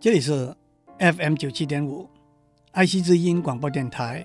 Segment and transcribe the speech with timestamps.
[0.00, 0.54] 这里是
[1.00, 2.08] FM 九七点五
[2.70, 4.24] 爱惜之音广播电台。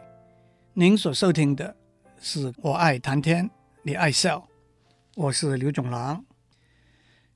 [0.74, 1.76] 您所收听的
[2.22, 3.50] 是我爱谈天，
[3.82, 4.48] 你爱笑，
[5.16, 6.24] 我是刘总郎。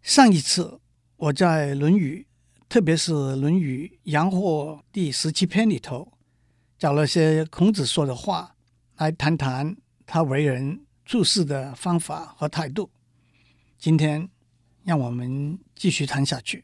[0.04, 0.79] 上一次
[1.15, 2.27] 我在《论语》，
[2.70, 6.13] 特别是《论语阳货》第十七篇里头，
[6.77, 8.55] 找了些孔子说的话
[8.97, 9.75] 来谈谈
[10.05, 12.91] 他为人处事的方法和态度。
[13.80, 14.30] 今天
[14.84, 16.63] 让我们继续谈下去。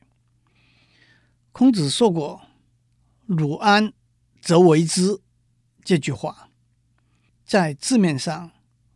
[1.54, 2.42] 孔子说过
[3.28, 3.94] “鲁安
[4.42, 5.22] 则为之”
[5.86, 6.50] 这句话，
[7.46, 8.50] 在字面上，“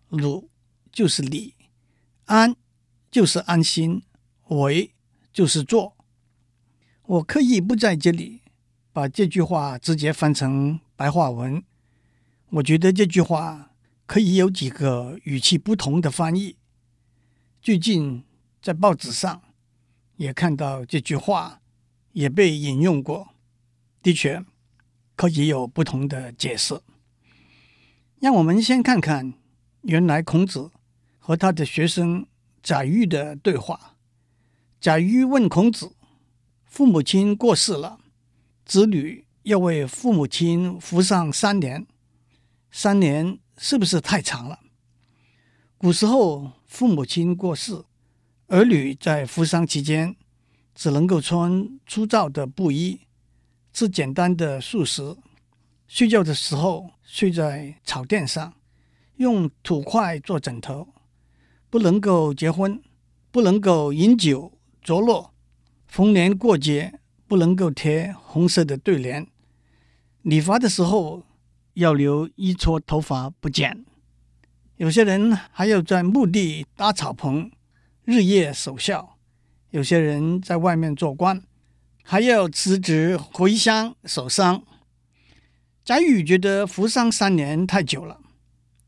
[0.09, 0.49] 鲁”
[0.91, 1.53] 就是礼
[2.25, 2.55] ，“安”
[3.11, 4.01] 就是安心
[4.49, 4.95] ，“为”
[5.31, 5.95] 就是做。
[7.03, 8.41] 我刻意不在这里
[8.91, 11.63] 把这句话直接翻成白话文，
[12.49, 13.75] 我觉得这句话
[14.07, 16.57] 可以有几个语气不同的翻译。
[17.61, 18.25] 最近
[18.59, 19.43] 在报纸上
[20.15, 21.61] 也看到这句话。
[22.17, 23.35] 也被引用过，
[24.01, 24.43] 的确
[25.15, 26.81] 可以有不同的解释。
[28.19, 29.35] 让我们先看看
[29.83, 30.71] 原来孔子
[31.19, 32.25] 和他的学生
[32.63, 33.97] 宰予的对话。
[34.81, 35.95] 宰予问孔子
[36.65, 37.99] ：“父母亲过世了，
[38.65, 41.85] 子女要为父母亲服丧三年，
[42.71, 44.61] 三年是不是太长了？”
[45.77, 47.83] 古时候父母亲过世，
[48.47, 50.15] 儿女在服丧期间。
[50.77, 52.99] 只能够穿粗糙的布衣，
[53.73, 55.17] 吃简单的素食，
[55.87, 58.53] 睡觉的时候睡在草垫上，
[59.15, 60.87] 用土块做枕头，
[61.71, 62.79] 不能够结婚，
[63.31, 64.53] 不能够饮酒
[64.83, 65.33] 着落，
[65.87, 69.25] 逢年过节不能够贴红色的对联，
[70.21, 71.25] 理发的时候
[71.73, 73.83] 要留一撮头发不剪，
[74.75, 77.49] 有些人还要在墓地搭草棚，
[78.05, 79.16] 日夜守孝。
[79.77, 81.39] 有些人在外面做官，
[82.01, 84.63] 还要辞职回乡守丧。
[85.85, 88.19] 贾雨觉得服丧三年太久了，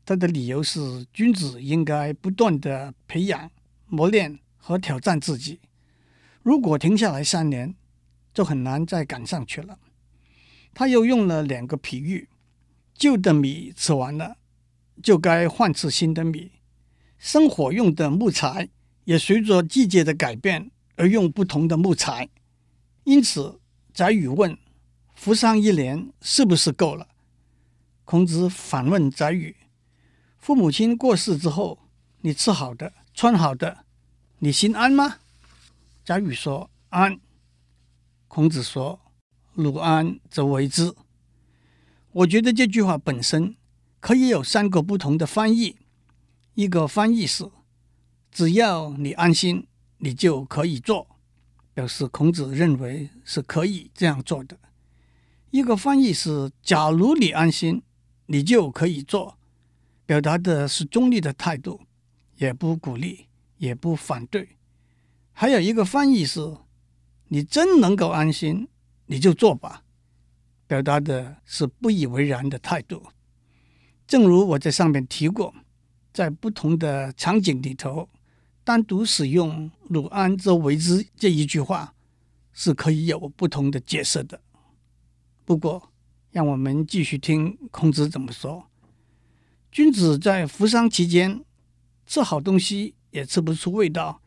[0.04, 3.52] 他的理由是：君子应该不断地培养、
[3.86, 5.60] 磨练和挑战自己。
[6.42, 7.76] 如果停下来三年，
[8.34, 9.78] 就很难再赶上去了。
[10.74, 12.28] 他又用了两个比喻：
[12.94, 14.38] 旧的米吃完了，
[15.00, 16.50] 就该换吃新的米；
[17.16, 18.70] 生火用的木材。
[19.04, 20.70] 也随着季节的改变
[21.00, 22.28] 而用不同的木材，
[23.04, 23.58] 因此
[23.94, 24.58] 宰予问
[25.16, 27.08] ：“服丧一年是不是够了？”
[28.04, 29.56] 孔子反问宰予
[30.38, 31.78] ：“父母亲过世之后，
[32.20, 33.86] 你吃好的、穿好的，
[34.40, 35.16] 你心安吗？”
[36.04, 37.18] 宰予说：“安。”
[38.28, 39.00] 孔子说
[39.54, 40.94] ：“鲁安则为之。”
[42.12, 43.56] 我觉得这句话本身
[44.00, 45.76] 可以有三个不同的翻译，
[46.52, 47.50] 一个翻译是。
[48.30, 49.66] 只要你安心，
[50.02, 51.06] 你就可以做，
[51.74, 54.58] 表示孔子认为是可以这样做的。
[55.50, 57.82] 一个翻译是：假如你安心，
[58.26, 59.36] 你就可以做，
[60.06, 61.82] 表达的是中立的态度，
[62.36, 63.26] 也不鼓励，
[63.58, 64.56] 也不反对。
[65.32, 66.56] 还有一个翻译是：
[67.28, 68.68] 你真能够安心，
[69.06, 69.82] 你就做吧，
[70.66, 73.06] 表达的是不以为然的态度。
[74.06, 75.54] 正如我在上面提过，
[76.12, 78.08] 在不同的场景里头。
[78.70, 81.92] 单独使用“鲁安则为之”这一句话，
[82.52, 84.40] 是可以有不同的解释的。
[85.44, 85.90] 不过，
[86.30, 88.70] 让我们继续听孔子怎么说：
[89.72, 91.44] 君子在服丧期间，
[92.06, 94.22] 吃好东西也吃不出味道，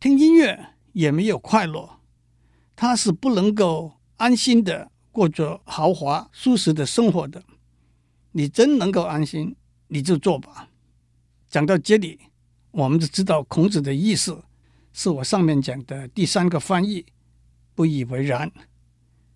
[0.00, 2.00] 听音乐也没有快乐，
[2.74, 7.44] 他是不能够安心的过着豪华舒适的生活的。
[8.32, 9.54] 你真能够安心，
[9.86, 10.68] 你就做吧。
[11.48, 12.18] 讲到这里。
[12.72, 14.42] 我们就知道孔子的意思，
[14.92, 17.04] 是我上面讲的第三个翻译，
[17.74, 18.50] 不以为然。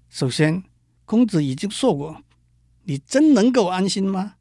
[0.09, 0.65] 首先，
[1.05, 2.23] 孔子已经说过
[2.85, 4.37] ：“你真能够安心吗？”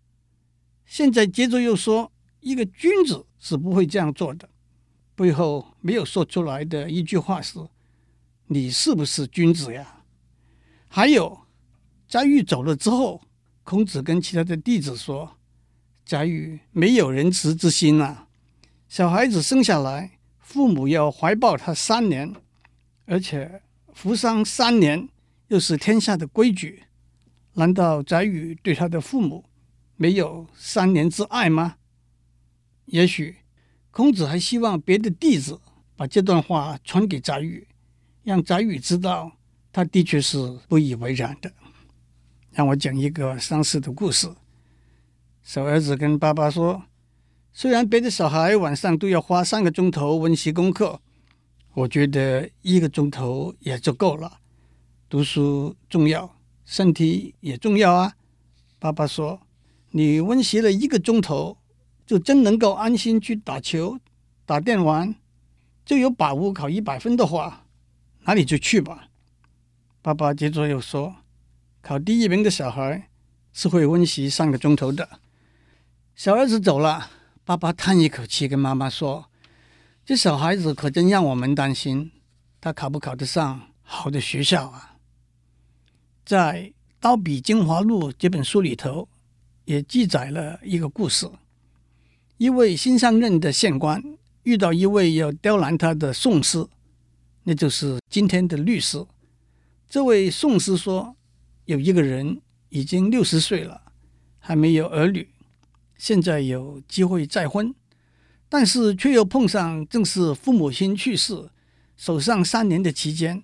[0.86, 4.50] 现在接着又说：“一个君子是不会这样做的。”
[5.14, 7.60] 背后没有说出来的一句话是
[8.48, 10.04] ：“你是不是君子呀？”
[10.88, 11.42] 还有，
[12.08, 13.22] 宰予走了之后，
[13.64, 15.38] 孔子跟其他的弟子说
[16.06, 18.25] ：“宰予没有仁慈之心啊。”
[18.96, 22.34] 小孩子生下来，父母要怀抱他三年，
[23.04, 23.62] 而且
[23.94, 25.10] 服丧三年
[25.50, 26.84] 又是天下的规矩。
[27.56, 29.44] 难道宰予对他的父母
[29.98, 31.76] 没有三年之爱吗？
[32.86, 33.36] 也许
[33.92, 35.60] 孔子还希望别的弟子
[35.98, 37.68] 把这段话传给宰予，
[38.24, 39.34] 让宰予知道
[39.74, 41.52] 他的确是不以为然的。
[42.52, 44.34] 让我讲一个相似的故事：
[45.44, 46.82] 小儿子跟爸爸说。
[47.58, 51.00] 虽然别的小孩晚上都要花三个钟头温习功课，
[51.74, 54.40] 我觉得一个钟头也就够了。
[55.08, 56.36] 读书重要，
[56.66, 58.16] 身体也重要啊。
[58.78, 59.40] 爸爸说
[59.92, 61.58] ：“你温习了一个钟头，
[62.06, 63.98] 就真能够安心去打球、
[64.46, 65.16] 打电玩，
[65.86, 67.68] 就有把握考一百分的话，
[68.26, 69.08] 哪里就去吧。”
[70.04, 71.16] 爸爸接着又说
[71.82, 73.08] ：“考第一名的小孩
[73.54, 75.08] 是会温习三个钟头的。”
[76.18, 77.10] 小儿子走了，
[77.46, 79.30] 爸爸叹一口气，跟妈妈说
[80.04, 82.12] ：“这小孩子可真让我们担心，
[82.60, 84.98] 他考不考得上好的学校啊？”
[86.26, 86.64] 在
[87.00, 89.08] 《刀笔精华录》这本书里头，
[89.66, 91.30] 也记载了一个故事：
[92.38, 94.04] 一位新上任的县官
[94.42, 96.66] 遇到一位要刁难他的讼师，
[97.44, 99.06] 那就是今天的律师。
[99.88, 101.16] 这位讼师说，
[101.66, 103.80] 有一个人已经六十岁了，
[104.40, 105.30] 还没有儿女，
[105.98, 107.74] 现在有机会再婚，
[108.50, 111.50] 但是却又碰上正是父母亲去世、
[111.96, 113.44] 守丧三年的期间，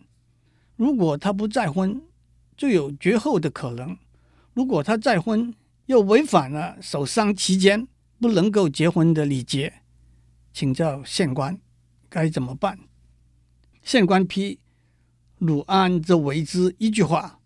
[0.76, 2.02] 如果他不再婚，
[2.58, 3.98] 就有绝后的可能。
[4.54, 5.54] 如果他再婚，
[5.86, 7.88] 又违反了守丧期间
[8.20, 9.82] 不能够结婚的礼节，
[10.54, 11.60] 请教县官
[12.10, 12.80] 该怎么办？
[13.82, 14.60] 县官批
[15.40, 17.40] “汝安则为之”一句话，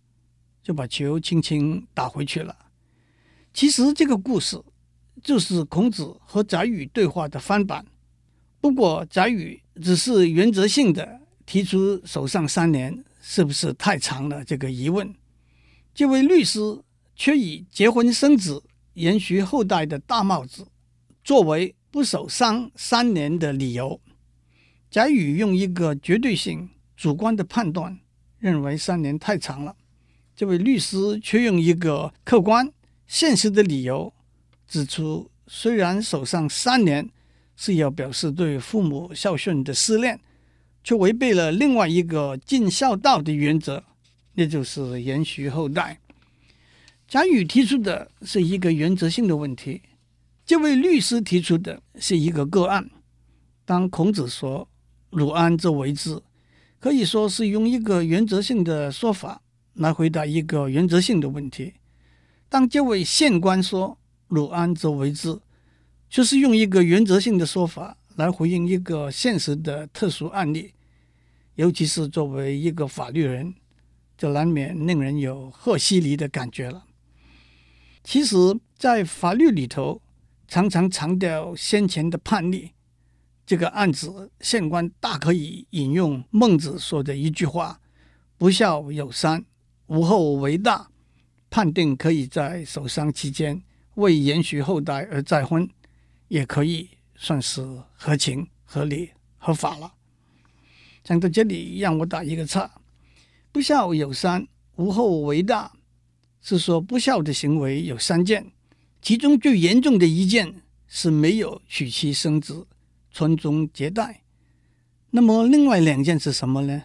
[0.61, 2.57] 就把球轻轻打回去了。
[3.53, 4.61] 其实这个故事
[5.25, 7.85] 就是孔子和宰予对话的翻版，
[8.61, 13.03] 不过宰予只是原则性的提出守丧三年。
[13.27, 14.45] 是不是太长了？
[14.45, 15.11] 这个疑问，
[15.95, 16.59] 这位律师
[17.15, 18.63] 却以结婚生子、
[18.93, 20.67] 延续后代的大帽子
[21.23, 23.99] 作为不守丧三年的理由。
[24.91, 27.97] 宰予用一个绝对性、主观的判断，
[28.37, 29.75] 认为三年太长了。
[30.35, 32.71] 这位律师却用一个客观、
[33.07, 34.13] 现实的理由
[34.67, 37.09] 指出，虽然守丧三年
[37.55, 40.19] 是要表示对父母孝顺的思念。
[40.87, 43.83] 却违背了另外一个尽孝道的原则，
[44.35, 45.99] 那就是延续后代。
[47.07, 49.81] 宰予提出的是一个原则性的问题，
[50.45, 52.87] 这位律师提出的是一个个案。
[53.65, 54.69] 当孔子说
[55.09, 56.21] “汝安则为之”，
[56.79, 59.41] 可以说是用一个原则性的说法
[59.73, 61.73] 来回答一个原则性的问题。
[62.47, 63.97] 当这位县官说
[64.35, 65.39] “汝安则为之”，
[66.07, 70.73] 就是用一个原则性的说法来回应一个现实的特殊案例。
[71.55, 73.55] 尤其是作为一个法律人，
[74.17, 76.85] 就难免令人有和稀泥的感觉了。
[78.03, 78.35] 其实，
[78.77, 80.01] 在法律里头，
[80.47, 82.71] 常常强调先前的判例。
[83.45, 87.79] 这个案子，县官大可以引用孟子说的一句话
[88.37, 89.45] ：“不孝有三，
[89.87, 90.89] 无后为大。”
[91.49, 93.61] 判定可以在守丧期间
[93.95, 95.69] 为延续后代而再婚，
[96.27, 97.61] 也可以算是
[97.93, 99.93] 合情、合理、合法了。
[101.03, 102.71] 讲到这里，让我打一个叉。
[103.51, 105.71] 不孝有三，无后为大，
[106.41, 108.51] 是说不孝的行为有三件，
[109.01, 112.67] 其中最严重的一件是没有娶妻生子、
[113.11, 114.23] 传宗接代。
[115.11, 116.83] 那么另外两件是什么呢？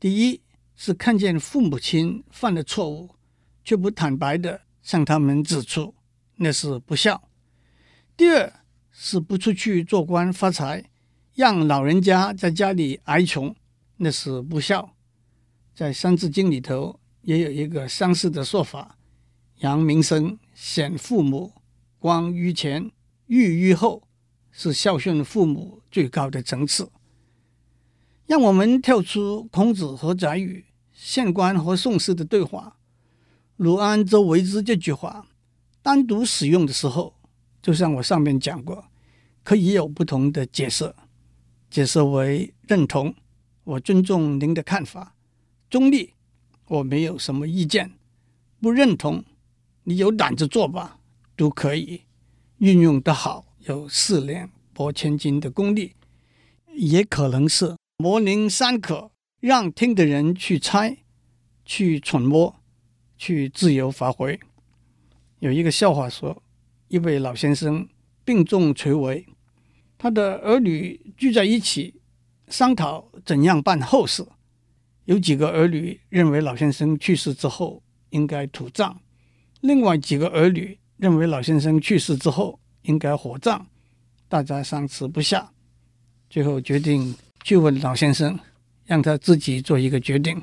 [0.00, 0.40] 第一
[0.74, 3.10] 是看见父母亲犯了错误，
[3.62, 5.94] 却不坦白地向他们指出，
[6.42, 7.28] 那是不孝。
[8.16, 8.52] 第二
[8.90, 10.84] 是不出去做官发财。
[11.34, 13.56] 让老人家在家里挨穷，
[13.96, 14.94] 那是不孝。
[15.74, 18.98] 在《三字经》里头也有一个相似的说法：
[19.60, 21.54] 扬名声、显父母、
[21.98, 22.90] 光于前、
[23.28, 24.06] 裕于后，
[24.50, 26.92] 是孝顺父母最高的层次。
[28.26, 32.76] 让我们跳出孔子和宰予、县官和宋氏的对话
[33.56, 35.26] ，“鲁安周为之”这句话
[35.82, 37.14] 单独使用的时候，
[37.60, 38.84] 就像我上面讲过，
[39.42, 40.94] 可以有不同的解释。
[41.68, 43.14] 解释为认同，
[43.64, 45.14] 我尊重您的看法；
[45.68, 46.14] 中立，
[46.68, 47.88] 我没有什么意见；
[48.60, 49.24] 不认同，
[49.84, 50.98] 你有胆子做吧，
[51.34, 52.02] 都可以。
[52.58, 55.94] 运用得好，有四两拨千斤的功力，
[56.74, 59.10] 也可能是模棱三可，
[59.40, 60.98] 让听的人去猜、
[61.64, 62.54] 去揣摩、
[63.18, 64.38] 去自由发挥。
[65.42, 66.40] 有一个笑话说，
[66.86, 67.88] 一位老先生
[68.24, 69.26] 病重垂危。
[69.98, 72.00] 他的儿女聚在一起
[72.46, 74.24] 商讨怎样办后事。
[75.06, 78.96] 有几个儿女认为老先生去世之后应该土葬，
[79.62, 83.66] 另外几个儿女认为老先生去世之后应该火葬。
[84.28, 85.50] 大家商持不下，
[86.30, 88.38] 最后决定去问老先生，
[88.84, 90.40] 让他自己做一个决定。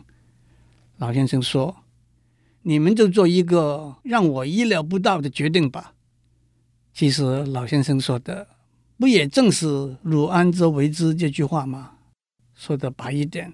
[0.97, 1.73] 老先生说
[2.61, 5.93] ：“你们就做一个让我意料不到的决定吧。”
[6.93, 8.47] 其实老先生说的。
[8.97, 11.93] 不也正是“汝安则为之”这句话吗？
[12.53, 13.53] 说的白一点，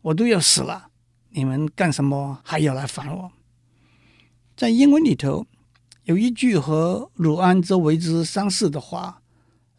[0.00, 0.88] 我都要死了，
[1.32, 3.32] 你们干什么还要来烦我？
[4.56, 5.46] 在英文里头
[6.04, 9.20] 有一句和鲁安·泽维兹相似的话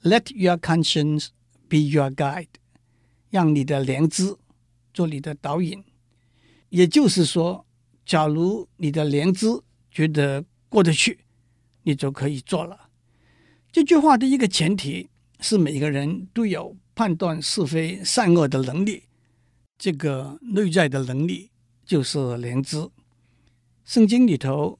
[0.03, 1.29] ：“Let your conscience
[1.67, 2.45] be your guide。”
[3.31, 4.35] 让你的良知
[4.93, 5.83] 做你的导引。
[6.69, 7.65] 也就是说，
[8.07, 9.45] 假如你的良知
[9.91, 11.19] 觉得过得去，
[11.83, 12.87] 你就可以做了。
[13.69, 15.09] 这句话的一个前提
[15.41, 19.03] 是每个人都有判断是非善恶的能力。
[19.77, 21.51] 这个内在的能力
[21.85, 22.89] 就是良知。
[23.83, 24.71] 圣经里头，《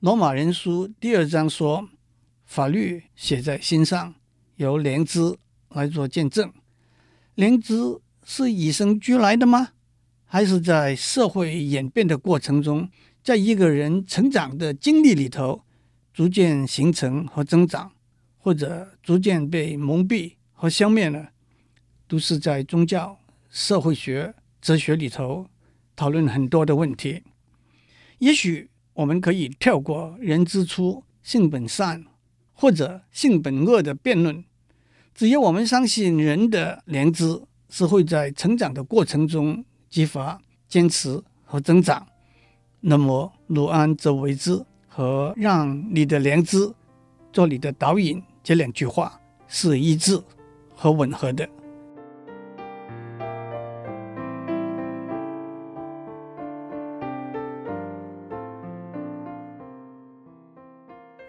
[0.00, 1.88] 罗马人书》第二章说
[2.44, 4.14] ：“法律写在心上，
[4.56, 5.38] 由良知
[5.70, 6.52] 来做见证。”
[7.36, 7.74] 良知
[8.22, 9.70] 是与生俱来的吗？
[10.26, 12.88] 还是在社会演变的过程中，
[13.22, 15.62] 在一个人成长的经历里头
[16.12, 17.92] 逐渐形成和增长，
[18.36, 21.28] 或者逐渐被蒙蔽和消灭呢？
[22.06, 23.18] 都是在宗教。
[23.48, 25.46] 社会学、哲学里头
[25.94, 27.22] 讨论很多的问题，
[28.18, 32.04] 也许我们可以跳过“人之初，性本善”
[32.52, 34.44] 或者“性本恶”的辩论。
[35.14, 37.40] 只要我们相信人的良知
[37.70, 42.06] 是会在成长的过程中激发、坚持和增长，
[42.80, 46.72] 那么鲁安·则为之和“让你的良知
[47.32, 50.22] 做你的导引”这两句话是一致
[50.74, 51.46] 和吻合的。《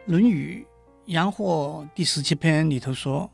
[0.06, 0.66] 论语·
[1.12, 3.30] 阳货》第十七篇里头说，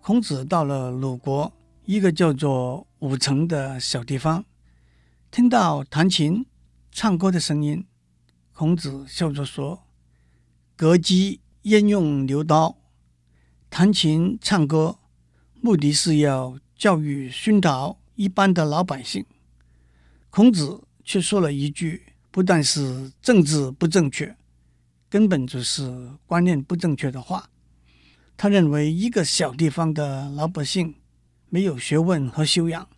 [0.00, 1.52] 孔子到了鲁国
[1.84, 4.44] 一个叫做五层的小地方，
[5.32, 6.46] 听到弹琴、
[6.92, 7.84] 唱歌的声音，
[8.52, 9.82] 孔子笑着说
[10.76, 12.78] ：“歌姬焉用牛刀？”
[13.68, 15.00] 弹琴唱歌，
[15.60, 19.26] 目的是要教育熏陶一般的老百姓。
[20.30, 24.36] 孔子却说了一句，不但是政治不正确。
[25.10, 27.50] 根本就是观念不正确的话。
[28.36, 30.94] 他认为一个小地方的老百姓
[31.52, 32.88] 没有学问和修养，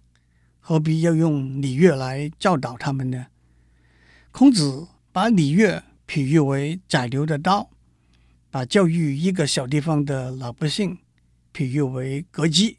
[0.61, 3.27] 何必要用礼乐来教导他们呢？
[4.31, 7.69] 孔子把礼乐比喻为宰牛的刀，
[8.53, 10.99] 把教育一个小地方的老百姓
[11.51, 12.79] 比喻为割鸡，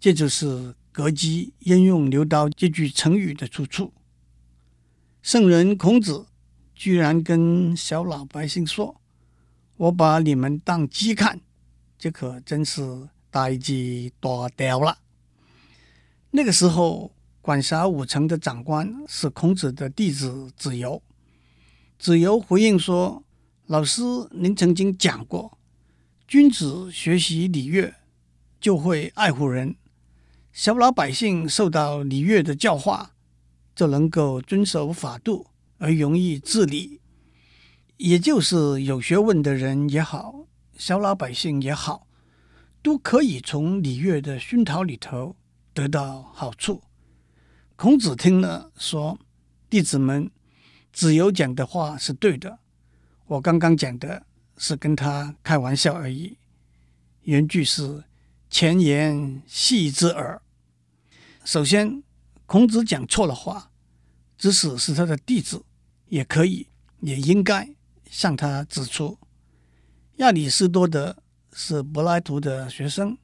[0.00, 3.94] 这就是“割鸡焉用牛刀”这句成语的出处。
[5.22, 6.26] 圣人孔子。
[6.78, 9.00] 居然跟小老百姓说
[9.78, 11.40] ：“我把你们当鸡看，
[11.98, 14.96] 这可真是大吉大掉了。”
[16.32, 17.12] 那个时候，
[17.42, 21.02] 管辖五城的长官是孔子的弟子子游。
[21.98, 23.22] 子游回应说
[23.68, 24.00] ：“老师，
[24.30, 25.58] 您曾经讲过，
[26.26, 27.94] 君子学习礼乐
[28.58, 29.76] 就会爱护人，
[30.50, 33.10] 小老百姓受到礼乐的教化，
[33.74, 37.02] 就能够遵守法度。”而容易治理，
[37.98, 40.46] 也就是有学问的人也好，
[40.78, 42.05] 小老百姓也好，
[42.86, 45.34] 都可以从礼乐的熏陶里头
[45.74, 46.84] 得到好处。
[47.74, 49.18] 孔子听了说
[49.68, 50.30] ：“弟子们，
[50.92, 52.60] 子游讲的话是对的，
[53.26, 54.24] 我刚刚讲的
[54.56, 56.38] 是跟他开玩笑而已。”
[57.26, 58.04] 原句是
[58.48, 60.40] “前言戏之耳”。
[61.44, 62.04] 首先，
[62.46, 63.72] 孔子讲错了话。
[64.38, 65.64] 即使是他的弟子，
[66.06, 66.68] 也可以，
[67.00, 67.68] 也应该
[68.08, 69.18] 向他指出。
[70.18, 71.16] 亚里士多德
[71.58, 73.16] 是柏拉图的学生，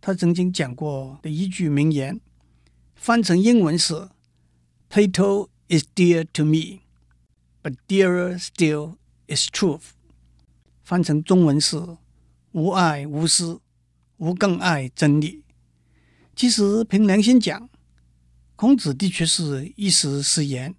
[0.00, 2.20] 他曾经讲过的一句名言，
[2.96, 4.08] 翻成英文是
[4.90, 6.80] ：“Plato is dear to me,
[7.62, 8.96] but dearer still
[9.28, 9.90] is truth。”
[10.82, 11.98] 翻成中文是
[12.50, 13.60] ：“无爱无私，
[14.16, 15.44] 无更爱真理。”
[16.34, 17.70] 其实凭良心讲。
[18.56, 20.74] 孔子的确是一时失言，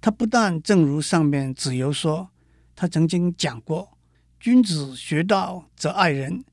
[0.00, 2.30] 他不但正如上面子游说，
[2.76, 3.93] 他曾经讲过
[4.44, 6.44] “君子学道则爱人，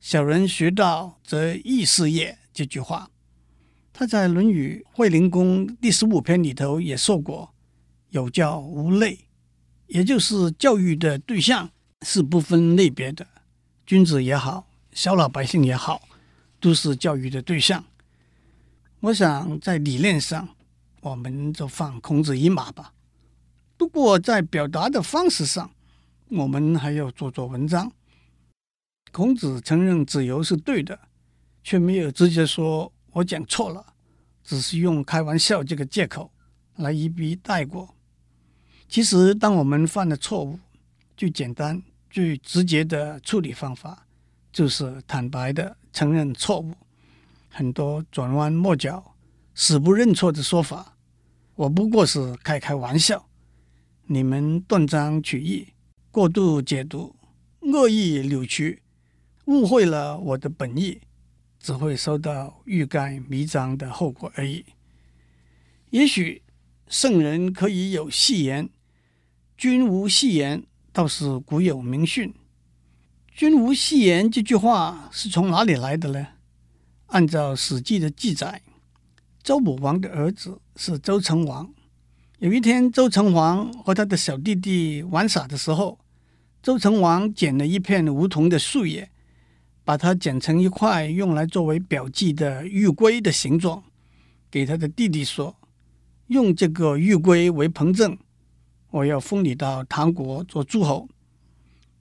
[0.00, 3.10] 小人学道则易事业”这句话。
[3.92, 7.52] 他在《论语·惠灵公》第十五篇里头也说过
[8.08, 9.26] ：“有教无类”，
[9.88, 11.68] 也就是教育的对象
[12.00, 13.26] 是不分类别的，
[13.84, 16.00] 君子也好，小老百姓也好，
[16.58, 17.84] 都是教育的对象。
[19.00, 20.48] 我想在理念上，
[21.02, 22.94] 我们就放孔子一马吧。
[23.76, 25.70] 不过在表达的方式上，
[26.36, 27.90] 我们还要做做文章。
[29.12, 30.98] 孔子承认子游是对的，
[31.62, 33.94] 却没有直接说我讲错了，
[34.42, 36.32] 只是用开玩笑这个借口
[36.76, 37.94] 来一笔带过。
[38.88, 40.58] 其实，当我们犯了错误，
[41.16, 44.06] 最简单、最直接的处理方法，
[44.52, 46.72] 就是坦白的承认错误。
[47.48, 49.14] 很多转弯抹角、
[49.54, 50.96] 死不认错的说法，
[51.54, 53.28] 我不过是开开玩笑。
[54.06, 55.68] 你们断章取义、
[56.14, 57.16] 过度解读、
[57.58, 58.82] 恶意扭曲、
[59.46, 61.00] 误会了我的本意，
[61.58, 64.64] 只会收到欲盖弥彰的后果而已。
[65.90, 66.42] 也许
[66.86, 68.70] 圣人可以有戏言
[69.58, 70.62] ，“君无戏言”
[70.94, 72.32] 倒是古有明训。
[73.34, 76.28] “君无戏言”这句话是从哪里来的呢？
[77.06, 78.62] 按照《史记》的记载，
[79.42, 81.74] 周武王的儿子是周成王。
[82.38, 85.98] 有一天，周成王和他的小弟弟玩耍的时候，
[86.64, 89.10] 周成王捡了一片梧桐的树叶，
[89.84, 93.84] 把它剪成一块用来作为表记的玉圭的形状，
[94.50, 95.54] 给他的弟弟说
[96.28, 98.16] ：“用这个玉圭为凭证，
[98.92, 101.06] 我要封你到唐国做诸侯。”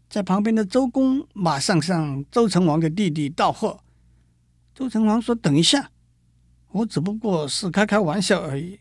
[0.07, 3.81] 在旁边的周公马上向周成王的弟弟道贺。
[4.73, 5.91] 周成王说：“等一下，
[6.71, 8.79] 我只不过是开开玩笑而已。”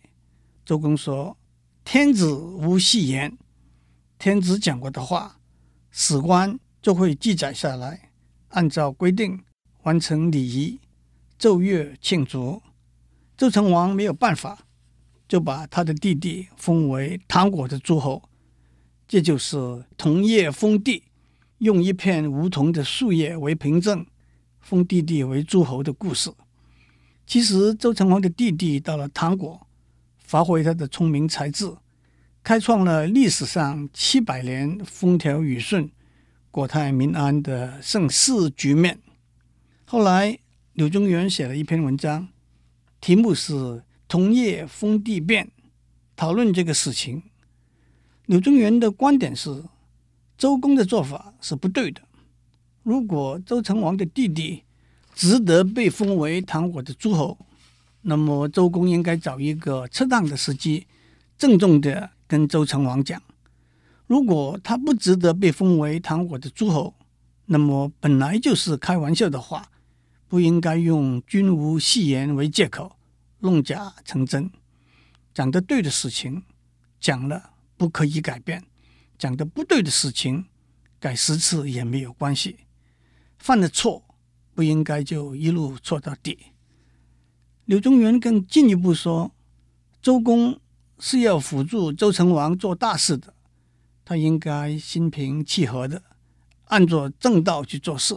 [0.65, 1.37] 周公说。
[1.85, 3.37] 天子无戏言，
[4.17, 5.41] 天子讲过的话，
[5.95, 8.11] 史官就会记载下来，
[8.49, 9.39] 按照规定
[9.83, 10.81] 完成礼仪，
[11.39, 12.63] 奏乐庆祝。
[13.37, 14.67] 周成王没有办法，
[15.29, 18.23] 就把他的弟弟封为唐国的诸侯。
[19.07, 21.05] 这就是桐叶封地，
[21.59, 24.07] 用一片梧桐的树叶为凭证，
[24.61, 26.33] 封弟弟为诸侯的故事。
[27.27, 29.67] 其实，周成王的弟弟到了唐国。
[30.25, 31.71] 发挥他的聪明才智，
[32.45, 35.89] 开创了历史上七百年风调雨顺、
[36.51, 38.99] 国泰民安的盛世局面。
[39.85, 40.37] 后来，
[40.73, 42.27] 柳宗元写了一篇文章，
[43.01, 43.53] 题目是
[44.09, 45.47] 《同叶封地变》，
[46.17, 47.23] 讨论这个事情。
[48.27, 49.63] 柳宗元的观点是，
[50.37, 52.03] 周公的做法是不对的。
[52.83, 54.65] 如果周成王的弟弟
[55.15, 57.39] 值得被封为唐国的诸侯，
[58.01, 60.89] 那么，周公应该找一个恰当的时机，
[61.39, 63.23] 郑重地跟周成王讲：
[64.07, 66.95] 如果他不值得被封为唐国的诸侯，
[67.45, 69.71] 那么本来就是开玩笑的话，
[70.29, 72.97] 不应该用“君无戏言”为借口，
[73.41, 74.51] 弄假成真。
[75.35, 76.43] 讲得对的事情，
[76.99, 78.63] 讲了不可以改变；
[79.19, 80.47] 讲得不对的事情，
[80.99, 82.61] 改十次也没有关系。
[83.37, 84.03] 犯了错，
[84.55, 86.39] 不应该就一路错到底。
[87.67, 89.31] 柳宗元更进一步说，
[90.01, 90.59] 周公
[91.05, 93.35] 是要辅助周成王做大事的，
[94.05, 96.01] 他应该心平气和的
[96.67, 98.15] 按着正道去做事，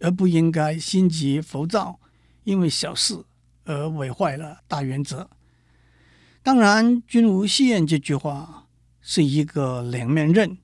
[0.00, 2.00] 而不应该心急浮躁，
[2.42, 3.24] 因为小事
[3.62, 5.30] 而毁坏了大原则。
[6.42, 8.66] 当然，“君无戏言”这句话
[9.00, 10.58] 是一个两面刃。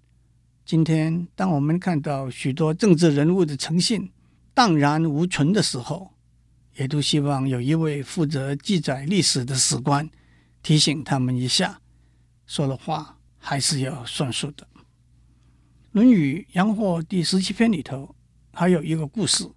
[0.67, 4.11] 今天，当我们看到许多政治人物的诚信
[4.53, 6.11] 荡然无存的时候，
[6.75, 10.11] 也都希望有一位负责记载历史的史官
[10.63, 11.81] 提醒他们一下，
[12.47, 14.67] 说了话还是要算数的。
[15.93, 18.15] 《论语阳货》第十七篇里头
[18.53, 19.51] 还有一个故事，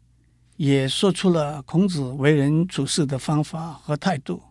[0.57, 4.41] 也说出了孔子为人处事的方法和态度。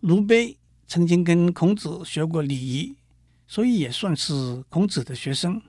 [0.00, 2.96] 卢碑曾经跟孔子学过礼仪，
[3.46, 5.62] 所以也算是孔子的学生。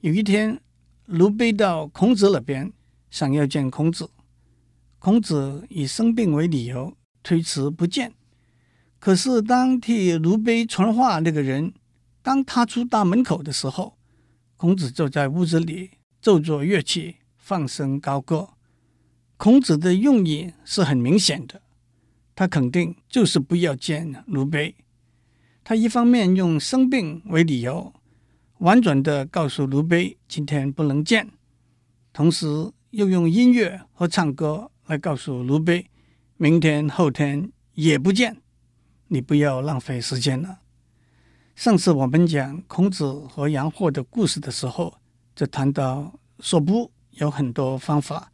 [0.00, 0.60] 有一天，
[1.04, 2.72] 卢碑到孔子那边，
[3.10, 4.08] 想要见孔子。
[4.98, 8.12] 孔子以生病为理由推辞不见，
[9.06, 11.72] 可是当替卢碑传话那个人
[12.24, 13.96] 刚踏出大门口的时候，
[14.56, 15.90] 孔子就在屋子里
[16.20, 18.48] 奏作乐器，放声高歌。
[19.36, 21.62] 孔子的用意是很明显的，
[22.34, 24.74] 他肯定就是不要见卢碑。
[25.62, 27.92] 他一方面用生病为理由，
[28.58, 31.30] 婉转地告诉卢碑今天不能见，
[32.12, 34.72] 同时又用音乐和唱歌。
[34.86, 35.86] 来告诉卢碑，
[36.36, 38.42] 明天后天也不见，
[39.08, 40.58] 你不要浪费时间了。
[41.54, 44.98] 上次我们讲孔子和杨货的故事的时候，
[45.34, 48.30] 就谈到说不有很多方法，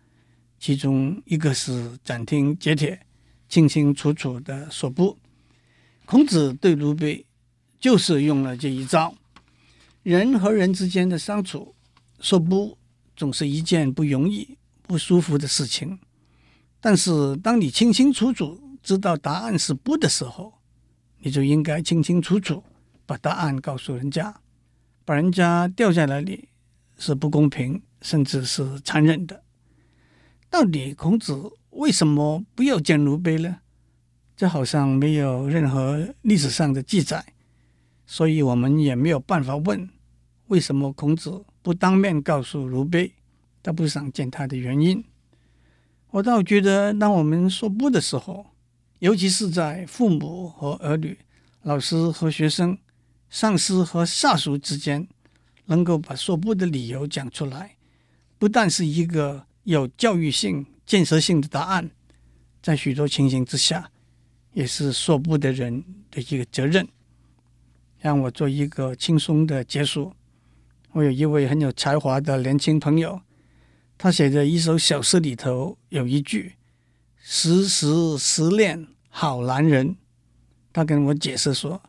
[0.58, 3.06] 其中一个是斩钉截铁、
[3.48, 5.16] 清清楚楚的说不。
[6.04, 7.24] 孔子对卢卑
[7.78, 9.14] 就是用了这一招。
[10.02, 11.76] 人和人之间的相处，
[12.18, 12.76] 说不
[13.14, 15.98] 总是一件不容易、不舒服的事情。
[16.80, 20.52] 但是，当你清清楚楚知道答案是不的时候，
[21.24, 22.62] 你就应该清清楚楚
[23.06, 24.40] 把答案告诉人家，
[25.04, 26.48] 把人家吊在那里
[26.98, 29.42] 是不公平，甚至是残忍的。
[30.50, 33.58] 到底孔子为什么不要见卢卑呢？
[34.37, 37.24] 这好像没有任何历史上的记载，
[38.04, 39.88] 所以我们也没有办法问
[40.48, 43.12] 为什么孔子不当面告诉卢卑
[43.62, 45.04] 他不想见他的原因。
[46.11, 48.46] 我倒觉得，当我们说不的时候，
[49.02, 51.18] 尤其是在父母和儿女
[51.62, 52.78] 老师和学生、
[53.28, 55.08] 上司和下属之间，
[55.64, 57.74] 能够把说不的理由讲出来，
[58.38, 61.90] 不但是一个有教育性、建设性的答案，
[62.62, 63.90] 在许多情形之下，
[64.52, 66.86] 也是说不的人的一个责任。
[67.98, 70.14] 让我做一个轻松的结束。
[70.92, 73.20] 我有一位很有才华的年轻朋友，
[73.98, 76.54] 他写的一首小诗里头有一句
[77.24, 79.96] “时时失恋好男人”，
[80.72, 81.80] 他跟我解释说，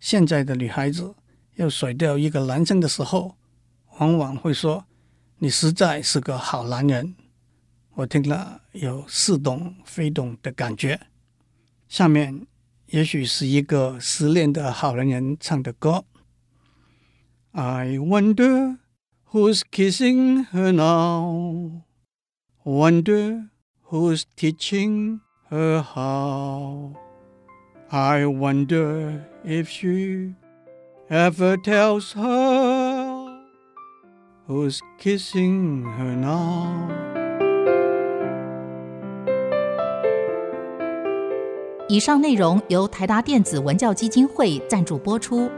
[0.00, 1.14] 现在的女孩子
[1.56, 3.36] 要甩掉一个男生的时候，
[3.98, 4.86] 往往会说
[5.38, 7.14] ：“你实在是个好男人。”
[7.96, 10.98] 我听了有似懂非懂的感觉。
[11.86, 12.46] 下面
[12.86, 16.06] 也许是一个失恋的好男人唱的歌。
[17.50, 18.78] I wonder
[19.30, 21.82] who's kissing her now.
[22.64, 23.49] Wonder
[23.90, 26.94] who's teaching her how.
[27.90, 30.34] I wonder if she
[31.10, 33.42] ever tells her
[34.46, 37.10] who's kissing her now.
[41.88, 45.50] 以上内容由台达电子文教基金会赞助播出。